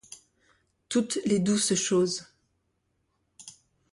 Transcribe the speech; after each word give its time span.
Toutes 0.89 1.19
les 1.25 1.37
douces 1.37 1.75
choses 1.75 2.25